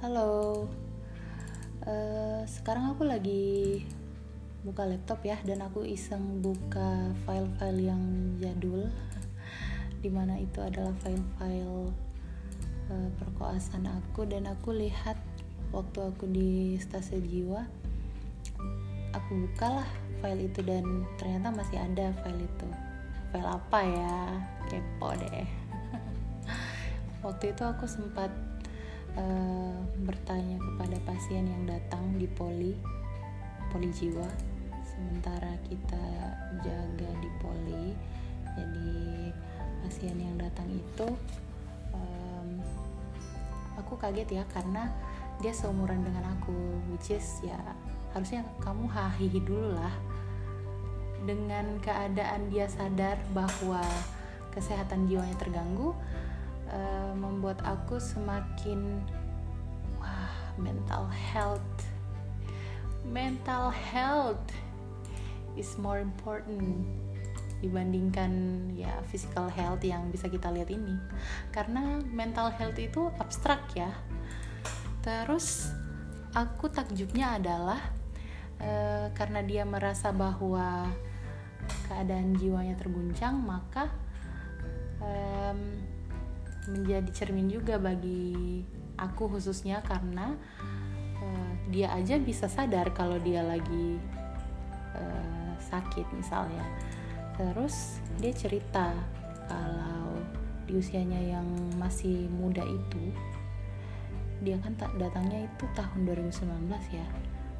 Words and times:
Halo, 0.00 0.64
uh, 1.84 2.40
sekarang 2.48 2.96
aku 2.96 3.04
lagi 3.04 3.84
buka 4.64 4.88
laptop 4.88 5.20
ya 5.20 5.36
dan 5.44 5.60
aku 5.60 5.84
iseng 5.84 6.40
buka 6.40 7.12
file-file 7.28 7.92
yang 7.92 8.00
jadul 8.40 8.88
di 10.00 10.08
mana 10.08 10.40
itu 10.40 10.64
adalah 10.64 10.96
file-file 11.04 11.92
uh, 12.88 13.08
perkoasan 13.20 13.84
aku 13.84 14.24
dan 14.24 14.48
aku 14.48 14.72
lihat 14.72 15.20
waktu 15.76 16.00
aku 16.00 16.32
di 16.32 16.80
stasiun 16.80 17.28
jiwa 17.28 17.60
aku 19.12 19.30
bukalah 19.36 19.88
file 20.24 20.48
itu 20.48 20.64
dan 20.64 21.04
ternyata 21.20 21.52
masih 21.52 21.76
ada 21.76 22.08
file 22.24 22.40
itu. 22.40 22.68
File 23.36 23.52
apa 23.52 23.78
ya? 23.84 24.16
Kepo 24.64 25.12
deh 25.12 25.59
waktu 27.20 27.52
itu 27.52 27.62
aku 27.64 27.84
sempat 27.84 28.32
uh, 29.16 29.76
bertanya 30.04 30.56
kepada 30.56 30.96
pasien 31.04 31.44
yang 31.44 31.64
datang 31.68 32.16
di 32.16 32.26
poli 32.28 32.72
poli 33.70 33.88
jiwa. 33.92 34.26
Sementara 34.84 35.56
kita 35.64 36.06
jaga 36.60 37.10
di 37.20 37.30
poli 37.40 37.86
jadi 38.58 38.92
pasien 39.80 40.16
yang 40.18 40.36
datang 40.36 40.68
itu 40.68 41.08
um, 41.94 42.48
aku 43.78 43.96
kaget 43.96 44.42
ya 44.42 44.44
karena 44.50 44.90
dia 45.40 45.56
seumuran 45.56 46.04
dengan 46.04 46.36
aku 46.36 46.52
which 46.92 47.16
is 47.16 47.40
ya 47.40 47.56
harusnya 48.12 48.44
kamu 48.60 48.88
hahihi 48.90 49.40
dulu 49.44 49.76
lah. 49.76 49.94
Dengan 51.20 51.76
keadaan 51.84 52.48
dia 52.48 52.64
sadar 52.64 53.20
bahwa 53.36 53.84
kesehatan 54.50 55.04
jiwanya 55.06 55.36
terganggu 55.36 55.92
uh, 56.70 57.12
membuat 57.14 57.60
aku 57.66 57.98
semakin 57.98 59.02
wah 59.98 60.30
mental 60.56 61.06
health. 61.10 61.74
Mental 63.06 63.74
health 63.74 64.44
is 65.58 65.74
more 65.80 65.98
important 65.98 66.86
dibandingkan 67.60 68.32
ya 68.72 69.04
physical 69.12 69.52
health 69.52 69.84
yang 69.84 70.08
bisa 70.08 70.30
kita 70.30 70.48
lihat 70.48 70.72
ini. 70.72 70.96
Karena 71.52 72.00
mental 72.08 72.48
health 72.54 72.78
itu 72.80 73.12
abstrak 73.20 73.66
ya. 73.76 73.92
Terus 75.04 75.68
aku 76.32 76.70
takjubnya 76.70 77.36
adalah 77.36 77.80
uh, 78.60 79.10
karena 79.12 79.40
dia 79.44 79.64
merasa 79.66 80.12
bahwa 80.14 80.88
keadaan 81.88 82.36
jiwanya 82.38 82.78
terguncang 82.78 83.36
maka 83.42 83.90
um, 85.02 85.89
menjadi 86.68 87.10
cermin 87.12 87.48
juga 87.48 87.80
bagi 87.80 88.60
aku 89.00 89.32
khususnya 89.32 89.80
karena 89.80 90.36
uh, 91.22 91.52
dia 91.72 91.88
aja 91.96 92.20
bisa 92.20 92.50
sadar 92.50 92.92
kalau 92.92 93.16
dia 93.22 93.40
lagi 93.40 93.96
uh, 94.96 95.52
sakit 95.56 96.04
misalnya. 96.12 96.64
Terus 97.40 98.02
dia 98.20 98.32
cerita 98.36 98.92
kalau 99.48 100.20
di 100.68 100.76
usianya 100.76 101.38
yang 101.38 101.48
masih 101.80 102.28
muda 102.28 102.62
itu 102.62 103.04
dia 104.40 104.56
kan 104.64 104.72
tak 104.80 104.92
datangnya 104.96 105.44
itu 105.44 105.64
tahun 105.76 106.08
2019 106.08 106.68
ya. 106.92 107.06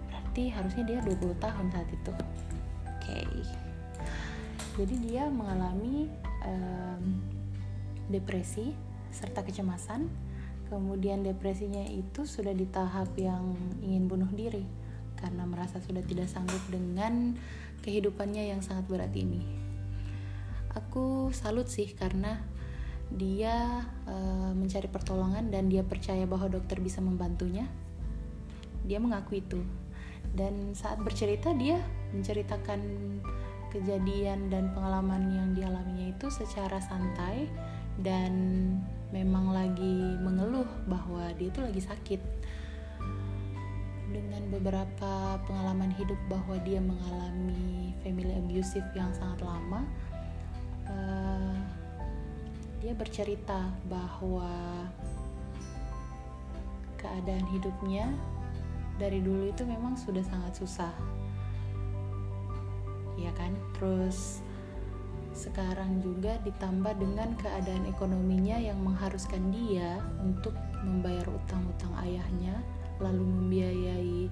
Berarti 0.08 0.42
harusnya 0.52 0.84
dia 0.84 0.98
20 1.04 1.36
tahun 1.40 1.66
saat 1.72 1.88
itu. 1.88 2.12
Oke. 2.12 3.24
Okay. 3.24 3.32
jadi 4.78 4.94
dia 5.02 5.24
mengalami 5.28 6.08
um, 6.46 7.20
depresi 8.08 8.72
serta 9.10 9.42
kecemasan 9.42 10.10
kemudian 10.70 11.26
depresinya 11.26 11.82
itu 11.90 12.26
sudah 12.26 12.54
di 12.54 12.66
tahap 12.70 13.10
yang 13.18 13.58
ingin 13.82 14.06
bunuh 14.06 14.30
diri 14.30 14.62
karena 15.18 15.44
merasa 15.44 15.82
sudah 15.82 16.00
tidak 16.06 16.30
sanggup 16.30 16.62
dengan 16.70 17.36
kehidupannya 17.82 18.54
yang 18.54 18.62
sangat 18.62 18.86
berat 18.86 19.12
ini 19.12 19.42
aku 20.74 21.34
salut 21.34 21.66
sih 21.66 21.90
karena 21.92 22.38
dia 23.10 23.82
uh, 24.06 24.54
mencari 24.54 24.86
pertolongan 24.86 25.50
dan 25.50 25.66
dia 25.66 25.82
percaya 25.82 26.22
bahwa 26.30 26.46
dokter 26.46 26.78
bisa 26.78 27.02
membantunya. 27.02 27.66
Dia 28.86 29.02
mengaku 29.02 29.42
itu. 29.42 29.60
Dan 30.30 30.78
saat 30.78 31.02
bercerita 31.02 31.50
dia 31.50 31.82
menceritakan 32.14 32.80
kejadian 33.74 34.46
dan 34.50 34.70
pengalaman 34.74 35.30
yang 35.30 35.48
dialaminya 35.58 36.14
itu 36.14 36.30
secara 36.30 36.78
santai 36.78 37.50
dan 37.98 38.32
memang 39.10 39.50
lagi 39.50 40.18
mengeluh 40.22 40.66
bahwa 40.86 41.30
dia 41.38 41.50
itu 41.50 41.60
lagi 41.62 41.82
sakit. 41.82 42.20
Dengan 44.10 44.42
beberapa 44.50 45.38
pengalaman 45.46 45.94
hidup 45.94 46.18
bahwa 46.26 46.58
dia 46.66 46.82
mengalami 46.82 47.94
family 48.02 48.34
abusive 48.34 48.86
yang 48.98 49.14
sangat 49.14 49.38
lama, 49.46 49.86
uh, 50.90 51.54
dia 52.82 52.90
bercerita 52.96 53.70
bahwa 53.86 54.50
keadaan 56.98 57.46
hidupnya 57.54 58.10
dari 59.00 59.24
dulu 59.24 59.48
itu 59.48 59.64
memang 59.64 59.96
sudah 59.96 60.20
sangat 60.20 60.52
susah 60.60 60.92
ya 63.20 63.32
kan 63.36 63.52
terus 63.76 64.44
sekarang 65.40 66.04
juga 66.04 66.36
ditambah 66.44 67.00
dengan 67.00 67.32
keadaan 67.40 67.88
ekonominya 67.88 68.60
yang 68.60 68.76
mengharuskan 68.84 69.48
dia 69.48 69.96
untuk 70.20 70.52
membayar 70.84 71.24
utang-utang 71.32 71.96
ayahnya 72.04 72.60
lalu 73.00 73.24
membiayai 73.24 74.28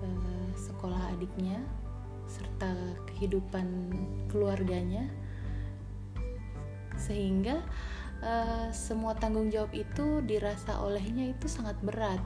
uh, 0.00 0.48
sekolah 0.56 1.12
adiknya 1.12 1.60
serta 2.24 2.72
kehidupan 3.12 3.92
keluarganya. 4.32 5.04
Sehingga 6.96 7.60
uh, 8.24 8.72
semua 8.72 9.12
tanggung 9.12 9.52
jawab 9.52 9.76
itu 9.76 10.24
dirasa 10.24 10.80
olehnya 10.80 11.36
itu 11.36 11.44
sangat 11.44 11.76
berat 11.84 12.24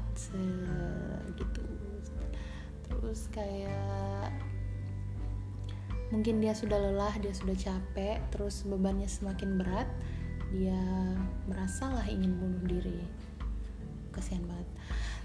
gitu. 1.34 1.65
Terus 2.87 3.27
kayak 3.34 4.31
mungkin 6.15 6.39
dia 6.39 6.55
sudah 6.55 6.78
lelah 6.78 7.15
dia 7.19 7.34
sudah 7.34 7.56
capek 7.59 8.22
terus 8.31 8.62
bebannya 8.62 9.11
semakin 9.11 9.59
berat 9.59 9.91
dia 10.55 10.78
merasalah 11.50 12.06
ingin 12.06 12.39
bunuh 12.39 12.62
diri. 12.67 13.03
Kasihan 14.15 14.47
banget. 14.47 14.69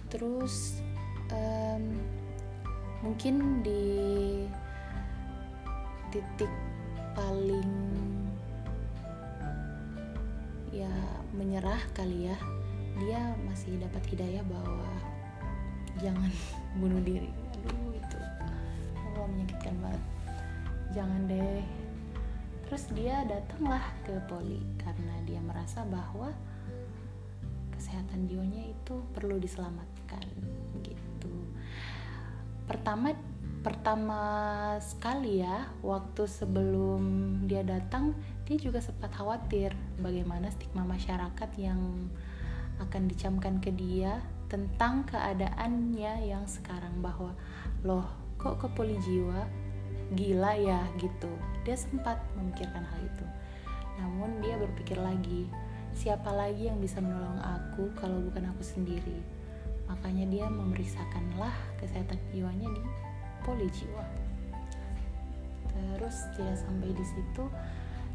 Terus 0.09 0.81
um, 1.29 1.83
mungkin 3.05 3.61
di 3.61 3.85
titik 6.11 6.51
paling 7.15 7.71
ya 10.71 10.91
menyerah 11.35 11.79
kali 11.91 12.31
ya 12.31 12.37
dia 12.99 13.19
masih 13.47 13.79
dapat 13.79 14.03
hidayah 14.11 14.43
bahwa 14.49 14.91
jangan 16.01 16.31
bunuh 16.81 16.99
diri. 17.05 17.29
Aduh 17.61 17.93
itu 17.93 18.19
Allah 18.97 19.29
menyakitkan 19.29 19.75
banget 19.79 20.01
jangan 20.91 21.27
deh. 21.27 21.63
Terus 22.67 22.87
dia 22.95 23.27
datanglah 23.27 23.83
ke 24.07 24.15
poli 24.31 24.63
karena 24.79 25.15
dia 25.27 25.43
merasa 25.43 25.83
bahwa 25.83 26.31
kesehatan 27.75 28.29
jiwanya 28.29 28.71
itu 28.71 29.03
perlu 29.11 29.35
diselamatkan 29.41 30.23
gitu. 30.85 31.33
Pertama 32.69 33.11
pertama 33.61 34.21
sekali 34.81 35.45
ya 35.45 35.69
waktu 35.85 36.25
sebelum 36.25 37.01
dia 37.45 37.61
datang 37.61 38.17
dia 38.49 38.57
juga 38.57 38.81
sempat 38.81 39.13
khawatir 39.13 39.77
bagaimana 40.01 40.49
stigma 40.49 40.81
masyarakat 40.81 41.49
yang 41.61 42.09
akan 42.81 43.05
dicamkan 43.05 43.61
ke 43.61 43.69
dia 43.69 44.17
tentang 44.49 45.05
keadaannya 45.05 46.25
yang 46.25 46.49
sekarang 46.49 47.05
bahwa 47.05 47.37
loh 47.85 48.09
kok 48.41 48.57
ke 48.57 48.67
poli 48.73 48.97
jiwa 49.05 49.45
gila 50.11 50.53
ya 50.59 50.81
gitu. 50.99 51.31
Dia 51.63 51.75
sempat 51.79 52.19
memikirkan 52.35 52.83
hal 52.83 52.99
itu. 53.03 53.25
Namun 54.01 54.43
dia 54.43 54.59
berpikir 54.59 54.99
lagi 54.99 55.47
siapa 55.91 56.31
lagi 56.31 56.71
yang 56.71 56.79
bisa 56.79 57.03
menolong 57.03 57.39
aku 57.39 57.91
kalau 57.99 58.19
bukan 58.23 58.47
aku 58.51 58.63
sendiri? 58.63 59.19
Makanya 59.87 60.25
dia 60.31 60.45
memeriksakanlah 60.47 61.51
kesehatan 61.79 62.19
jiwanya 62.31 62.67
di 62.71 62.83
poli 63.43 63.67
jiwa. 63.71 64.05
Terus 65.71 66.15
tidak 66.35 66.57
sampai 66.59 66.89
di 66.91 67.05
situ 67.05 67.43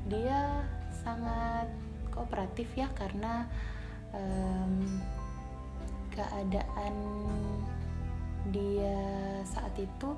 dia 0.07 0.63
sangat 1.03 1.67
kooperatif 2.15 2.71
ya 2.79 2.89
karena 2.95 3.45
um, 4.15 5.03
keadaan 6.15 6.95
dia 8.55 8.97
saat 9.45 9.75
itu 9.77 10.17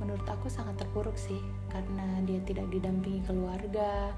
menurut 0.00 0.24
aku 0.24 0.48
sangat 0.48 0.80
terpuruk 0.80 1.14
sih 1.14 1.38
karena 1.68 2.24
dia 2.24 2.40
tidak 2.48 2.66
didampingi 2.72 3.20
keluarga 3.28 4.10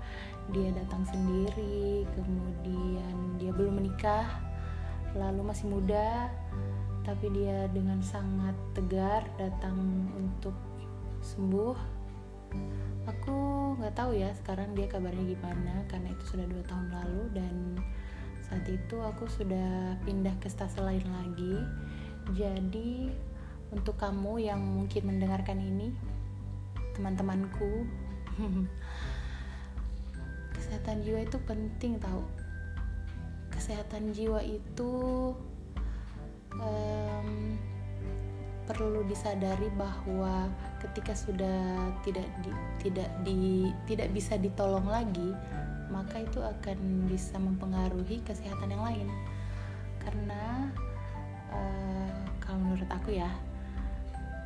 dia 0.54 0.70
datang 0.72 1.02
sendiri 1.10 2.06
kemudian 2.14 3.36
dia 3.36 3.50
belum 3.50 3.82
menikah 3.82 4.26
lalu 5.12 5.52
masih 5.52 5.68
muda 5.68 6.30
tapi 7.02 7.34
dia 7.34 7.66
dengan 7.74 7.98
sangat 7.98 8.54
tegar 8.78 9.26
datang 9.34 10.06
untuk 10.14 10.54
sembuh. 11.22 11.74
Aku 13.10 13.38
nggak 13.82 13.94
tahu 13.98 14.14
ya 14.14 14.30
sekarang 14.38 14.74
dia 14.78 14.86
kabarnya 14.86 15.34
gimana 15.34 15.82
karena 15.90 16.14
itu 16.14 16.24
sudah 16.36 16.46
dua 16.46 16.62
tahun 16.70 16.86
lalu 16.94 17.22
dan 17.34 17.54
saat 18.46 18.62
itu 18.70 18.96
aku 19.02 19.26
sudah 19.26 19.98
pindah 20.06 20.34
ke 20.38 20.46
stase 20.46 20.78
lain 20.78 21.02
lagi. 21.10 21.56
Jadi 22.38 23.10
untuk 23.72 23.96
kamu 23.96 24.52
yang 24.52 24.60
mungkin 24.60 25.08
mendengarkan 25.08 25.56
ini 25.56 25.90
teman-temanku 26.92 27.88
kesehatan 30.56 31.00
jiwa 31.00 31.24
itu 31.24 31.38
penting 31.48 31.96
tahu. 31.96 32.22
Kesehatan 33.52 34.12
jiwa 34.12 34.44
itu 34.44 34.92
um, 36.56 37.28
perlu 38.68 39.04
disadari 39.08 39.68
bahwa 39.74 40.48
ketika 40.80 41.16
sudah 41.16 41.92
tidak 42.04 42.28
di, 42.44 42.52
tidak 42.84 43.10
di 43.24 43.68
tidak 43.88 44.08
bisa 44.12 44.38
ditolong 44.38 44.86
lagi 44.86 45.32
maka 45.92 46.24
itu 46.24 46.40
akan 46.40 47.04
bisa 47.04 47.36
mempengaruhi 47.36 48.24
kesehatan 48.24 48.72
yang 48.72 48.80
lain. 48.80 49.08
Karena 50.00 50.72
uh, 51.52 52.16
kalau 52.40 52.58
menurut 52.64 52.88
aku 52.88 53.12
ya 53.12 53.28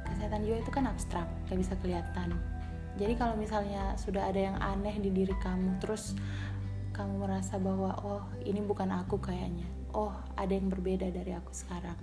kesehatan 0.09 0.47
jiwa 0.47 0.63
itu 0.63 0.71
kan 0.71 0.87
abstrak 0.87 1.29
gak 1.51 1.59
bisa 1.59 1.75
kelihatan. 1.83 2.35
Jadi 2.97 3.13
kalau 3.21 3.37
misalnya 3.37 3.93
sudah 4.01 4.25
ada 4.33 4.41
yang 4.41 4.57
aneh 4.57 4.97
di 4.97 5.13
diri 5.13 5.37
kamu 5.37 5.77
terus 5.83 6.17
kamu 6.97 7.29
merasa 7.29 7.61
bahwa 7.61 7.93
oh 8.01 8.25
ini 8.41 8.65
bukan 8.65 8.89
aku 8.89 9.21
kayaknya. 9.21 9.69
Oh 9.93 10.17
ada 10.33 10.53
yang 10.53 10.73
berbeda 10.73 11.13
dari 11.13 11.37
aku 11.37 11.53
sekarang. 11.53 12.01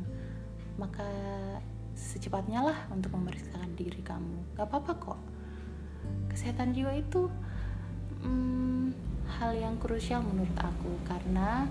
Maka 0.78 1.06
secepatnya 1.94 2.62
lah 2.62 2.78
untuk 2.94 3.14
memeriksakan 3.18 3.74
diri 3.74 4.02
kamu. 4.06 4.54
Gak 4.54 4.70
apa-apa 4.70 4.92
kok. 5.02 5.22
Kesehatan 6.30 6.78
jiwa 6.78 6.94
itu 6.94 7.30
hmm, 8.22 8.94
hal 9.42 9.58
yang 9.58 9.82
krusial 9.82 10.22
menurut 10.22 10.58
aku. 10.62 10.94
Karena 11.10 11.66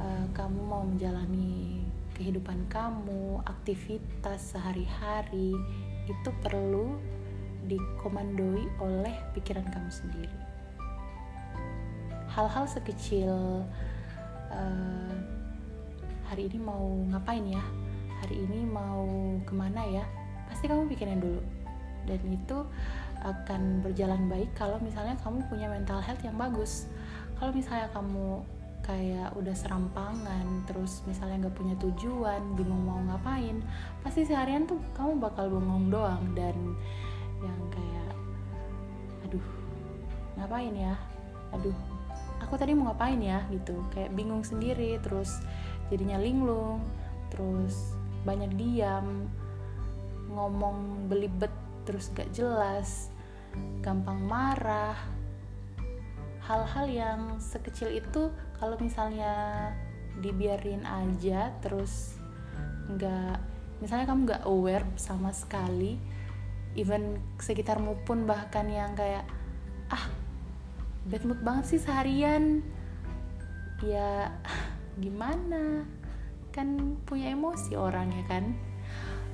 uh, 0.00 0.26
kamu 0.36 0.60
mau 0.68 0.84
menjalani 0.84 1.83
kehidupan 2.14 2.70
kamu 2.70 3.42
aktivitas 3.44 4.54
sehari-hari 4.54 5.52
itu 6.06 6.30
perlu 6.40 6.94
dikomandoi 7.66 8.64
oleh 8.80 9.14
pikiran 9.34 9.66
kamu 9.68 9.90
sendiri. 9.90 10.38
Hal-hal 12.30 12.66
sekecil 12.66 13.30
uh, 14.50 15.16
hari 16.26 16.50
ini 16.50 16.58
mau 16.58 16.86
ngapain 17.10 17.46
ya? 17.46 17.62
Hari 18.24 18.36
ini 18.46 18.66
mau 18.66 19.06
ke 19.44 19.52
mana 19.54 19.82
ya? 19.86 20.04
Pasti 20.50 20.70
kamu 20.70 20.90
pikirin 20.90 21.22
dulu. 21.22 21.42
Dan 22.04 22.20
itu 22.28 22.58
akan 23.24 23.80
berjalan 23.80 24.28
baik 24.28 24.52
kalau 24.52 24.76
misalnya 24.84 25.16
kamu 25.24 25.40
punya 25.48 25.72
mental 25.72 26.04
health 26.04 26.20
yang 26.20 26.36
bagus. 26.36 26.90
Kalau 27.40 27.50
misalnya 27.50 27.88
kamu 27.96 28.44
kayak 28.84 29.32
udah 29.34 29.56
serampangan 29.56 30.68
terus 30.68 31.00
misalnya 31.08 31.48
nggak 31.48 31.56
punya 31.56 31.74
tujuan 31.80 32.52
bingung 32.52 32.84
mau 32.84 33.00
ngapain 33.08 33.64
pasti 34.04 34.28
seharian 34.28 34.68
tuh 34.68 34.76
kamu 34.92 35.16
bakal 35.24 35.48
bengong 35.48 35.88
doang 35.88 36.20
dan 36.36 36.76
yang 37.40 37.60
kayak 37.72 38.12
aduh 39.24 39.46
ngapain 40.36 40.74
ya? 40.76 40.94
Aduh 41.56 41.76
aku 42.44 42.54
tadi 42.60 42.76
mau 42.76 42.92
ngapain 42.92 43.18
ya? 43.18 43.40
Gitu. 43.48 43.74
Kayak 43.94 44.12
bingung 44.12 44.44
sendiri 44.44 45.00
terus 45.00 45.40
jadinya 45.88 46.20
linglung 46.20 46.84
terus 47.32 47.96
banyak 48.24 48.52
diam 48.56 49.28
ngomong 50.32 51.08
belibet 51.08 51.52
terus 51.84 52.08
gak 52.16 52.32
jelas 52.32 53.12
gampang 53.84 54.18
marah 54.24 54.96
hal-hal 56.44 56.86
yang 56.88 57.20
sekecil 57.40 57.88
itu 57.88 58.28
kalau 58.60 58.76
misalnya 58.80 59.72
dibiarin 60.20 60.84
aja 60.84 61.50
terus 61.64 62.20
nggak 62.92 63.40
misalnya 63.80 64.06
kamu 64.06 64.20
nggak 64.28 64.44
aware 64.44 64.86
sama 64.94 65.32
sekali 65.32 65.96
even 66.74 67.22
sekitarmu 67.38 68.02
pun 68.02 68.26
bahkan 68.26 68.66
yang 68.66 68.92
kayak 68.98 69.24
ah 69.90 70.10
bad 71.06 71.22
mood 71.24 71.40
banget 71.44 71.76
sih 71.76 71.80
seharian. 71.80 72.64
Ya 73.82 74.32
gimana? 75.04 75.86
Kan 76.54 76.98
punya 77.06 77.34
emosi 77.34 77.74
orang 77.78 78.10
ya 78.14 78.24
kan? 78.26 78.44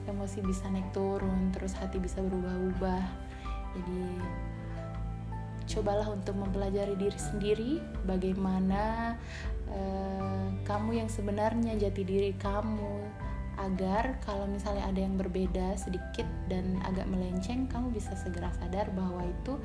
Emosi 0.08 0.40
bisa 0.42 0.68
naik 0.68 0.90
turun 0.92 1.52
terus 1.52 1.76
hati 1.76 2.00
bisa 2.00 2.20
berubah-ubah. 2.20 3.04
Jadi 3.76 4.02
cobalah 5.70 6.11
untuk 6.11 6.34
mempelajari 6.34 6.99
diri 6.99 7.19
sendiri 7.19 7.72
bagaimana 8.02 9.14
uh, 9.70 10.50
kamu 10.67 10.99
yang 10.99 11.08
sebenarnya 11.11 11.78
jati 11.78 12.02
diri 12.02 12.34
kamu 12.34 13.06
agar 13.61 14.17
kalau 14.25 14.49
misalnya 14.49 14.88
ada 14.88 15.00
yang 15.05 15.20
berbeda 15.20 15.76
sedikit 15.76 16.25
dan 16.49 16.81
agak 16.82 17.05
melenceng 17.06 17.69
kamu 17.69 17.93
bisa 17.93 18.17
segera 18.17 18.49
sadar 18.56 18.88
bahwa 18.96 19.20
itu 19.22 19.61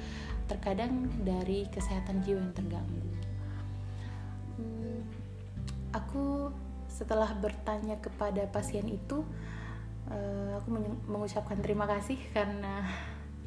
terkadang 0.51 1.07
dari 1.23 1.63
kesehatan 1.71 2.19
jiwa 2.21 2.43
yang 2.43 2.53
terganggu. 2.53 3.07
Hmm, 4.59 4.99
aku 5.95 6.51
setelah 6.91 7.31
bertanya 7.39 7.95
kepada 8.03 8.43
pasien 8.51 8.87
itu 8.91 9.23
uh, 10.11 10.59
aku 10.59 10.75
mengucapkan 11.07 11.59
terima 11.63 11.87
kasih 11.87 12.19
karena 12.35 12.83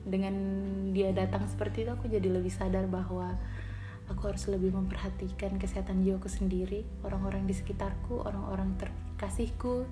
dengan 0.05 0.35
dia 0.95 1.11
datang 1.11 1.47
seperti 1.47 1.87
itu 1.87 1.91
aku 1.95 2.07
jadi 2.11 2.29
lebih 2.31 2.53
sadar 2.53 2.87
bahwa 2.87 3.35
aku 4.09 4.33
harus 4.33 4.49
lebih 4.49 4.73
memperhatikan 4.73 5.61
kesehatan 5.61 6.01
jiwaku 6.01 6.31
sendiri 6.33 6.85
orang-orang 7.05 7.45
di 7.45 7.55
sekitarku 7.55 8.25
orang-orang 8.25 8.75
terkasihku. 8.81 9.85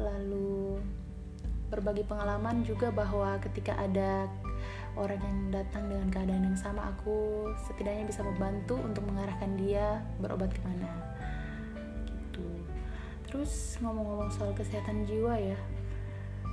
Lalu 0.00 0.80
berbagi 1.68 2.02
pengalaman 2.08 2.64
juga 2.64 2.90
bahwa 2.90 3.36
ketika 3.44 3.76
ada 3.76 4.26
orang 4.98 5.20
yang 5.22 5.38
datang 5.54 5.86
dengan 5.86 6.08
keadaan 6.10 6.44
yang 6.50 6.58
sama 6.58 6.90
aku 6.90 7.46
setidaknya 7.68 8.10
bisa 8.10 8.26
membantu 8.26 8.80
untuk 8.80 9.06
mengarahkan 9.06 9.54
dia 9.60 10.02
berobat 10.18 10.50
ke 10.50 10.60
mana. 10.64 10.90
Gitu. 12.08 12.46
Terus 13.28 13.78
ngomong-ngomong 13.78 14.32
soal 14.32 14.50
kesehatan 14.56 15.06
jiwa 15.06 15.36
ya 15.38 15.58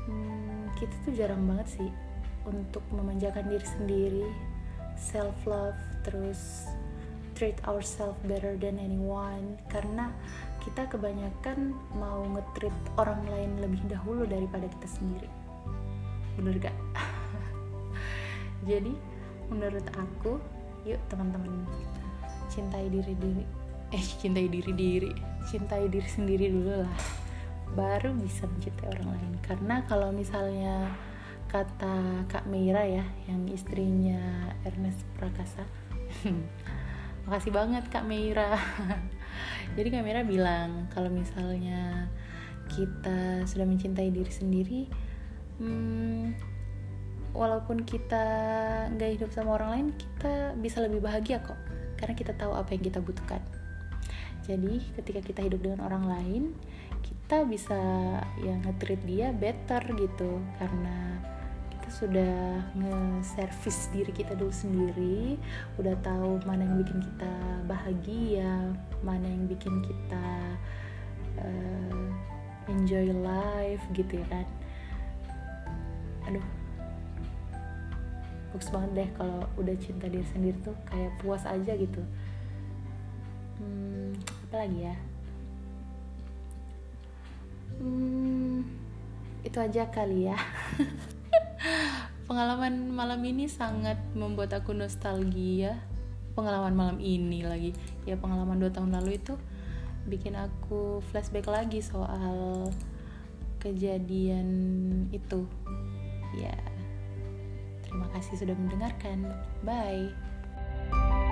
hmm, 0.07 0.71
kita 0.79 0.95
tuh 1.03 1.13
jarang 1.13 1.43
banget 1.45 1.67
sih 1.79 1.89
untuk 2.47 2.81
memanjakan 2.95 3.51
diri 3.51 3.67
sendiri 3.67 4.27
self 4.97 5.35
love 5.45 5.77
terus 6.01 6.65
treat 7.37 7.61
ourselves 7.69 8.17
better 8.25 8.57
than 8.57 8.81
anyone. 8.81 9.61
Karena 9.69 10.09
kita 10.65 10.89
kebanyakan 10.89 11.77
mau 11.95 12.25
ngetreat 12.33 12.75
orang 12.97 13.21
lain 13.29 13.51
lebih 13.61 13.79
dahulu 13.85 14.25
daripada 14.25 14.65
kita 14.65 14.87
sendiri. 14.89 15.29
Bener 16.35 16.57
gak? 16.57 16.77
jadi 18.69 18.91
menurut 19.47 19.85
aku 19.95 20.41
yuk 20.83 20.99
teman-teman 21.13 21.63
cintai 22.49 22.89
diri 22.89 23.13
diri. 23.15 23.45
Eh 23.93 24.03
cintai 24.03 24.49
diri 24.49 24.73
diri. 24.73 25.13
Cintai 25.47 25.87
diri 25.87 26.09
sendiri 26.09 26.51
dulu 26.51 26.83
lah. 26.83 26.97
Baru 27.77 28.17
bisa 28.17 28.49
mencintai 28.49 28.91
orang 28.97 29.07
lain. 29.13 29.33
Karena 29.45 29.85
kalau 29.85 30.09
misalnya 30.11 30.89
kata 31.47 32.27
Kak 32.27 32.45
Meira 32.51 32.83
ya 32.83 33.07
yang 33.31 33.47
istrinya 33.47 34.51
Ernest 34.67 35.01
Prakasa. 35.15 35.63
Makasih 37.27 37.51
banget 37.55 37.83
Kak 37.87 38.03
Meira. 38.03 38.59
Jadi 39.79 39.87
Kak 39.91 40.03
Meira 40.03 40.27
bilang 40.27 40.91
kalau 40.91 41.07
misalnya 41.07 42.11
kita 42.67 43.47
sudah 43.47 43.63
mencintai 43.63 44.11
diri 44.11 44.27
sendiri 44.31 44.81
hmm, 45.63 46.35
walaupun 47.31 47.87
kita 47.87 48.25
nggak 48.91 49.11
hidup 49.15 49.29
sama 49.31 49.55
orang 49.55 49.69
lain 49.71 49.87
kita 49.95 50.51
bisa 50.59 50.83
lebih 50.83 50.99
bahagia 50.99 51.39
kok 51.39 51.55
karena 51.95 52.13
kita 52.13 52.35
tahu 52.35 52.53
apa 52.53 52.75
yang 52.75 52.83
kita 52.83 52.99
butuhkan. 53.01 53.41
Jadi 54.47 54.79
ketika 54.95 55.19
kita 55.23 55.41
hidup 55.43 55.59
dengan 55.63 55.83
orang 55.83 56.05
lain 56.07 56.43
kita 57.03 57.43
bisa 57.43 57.79
yang 58.39 58.63
nge-treat 58.63 59.01
dia 59.03 59.27
better 59.35 59.83
gitu 59.99 60.39
karena 60.55 61.19
kita 61.87 62.03
sudah 62.03 62.59
nge-service 62.75 63.87
diri 63.95 64.11
kita 64.11 64.35
dulu 64.35 64.51
sendiri 64.51 65.39
udah 65.79 65.95
tahu 66.03 66.35
mana 66.43 66.67
yang 66.67 66.83
bikin 66.83 66.99
kita 66.99 67.33
bahagia 67.63 68.75
mana 69.07 69.23
yang 69.23 69.47
bikin 69.47 69.71
kita 69.79 70.27
uh, 71.39 72.07
enjoy 72.67 73.07
life 73.23 73.79
gitu 73.95 74.19
ya 74.19 74.27
kan. 74.27 74.43
Aduh. 76.27 76.43
Bagus 78.51 78.67
banget 78.67 78.91
deh 78.91 79.09
kalau 79.15 79.47
udah 79.55 79.75
cinta 79.79 80.11
diri 80.11 80.27
sendiri 80.27 80.59
tuh 80.67 80.75
kayak 80.91 81.15
puas 81.23 81.47
aja 81.47 81.71
gitu. 81.71 82.03
Hmm, 83.63 84.11
apa 84.51 84.67
lagi 84.67 84.91
ya? 84.91 84.95
Hmm, 87.79 88.67
itu 89.47 89.55
aja 89.55 89.87
kali 89.87 90.27
ya 90.27 90.35
pengalaman 92.27 92.91
malam 92.91 93.23
ini 93.23 93.47
sangat 93.47 93.97
membuat 94.13 94.51
aku 94.53 94.75
nostalgia. 94.75 95.79
Pengalaman 96.35 96.75
malam 96.75 96.97
ini 97.01 97.41
lagi. 97.41 97.73
Ya 98.05 98.19
pengalaman 98.19 98.61
dua 98.61 98.69
tahun 98.69 98.93
lalu 98.93 99.17
itu 99.17 99.33
bikin 100.05 100.37
aku 100.37 101.01
flashback 101.09 101.49
lagi 101.49 101.81
soal 101.81 102.69
kejadian 103.57 104.47
itu. 105.09 105.47
Ya 106.37 106.53
terima 107.87 108.11
kasih 108.13 108.37
sudah 108.37 108.53
mendengarkan. 108.53 109.25
Bye 109.63 111.25